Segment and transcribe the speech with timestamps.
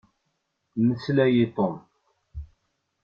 [0.77, 1.73] Mmeslay i Tom.